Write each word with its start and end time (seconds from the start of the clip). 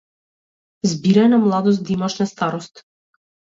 Збирај 0.93 1.29
на 1.33 1.39
младост, 1.43 1.85
да 1.91 1.95
имаш 1.97 2.17
на 2.23 2.29
старост. 2.33 2.83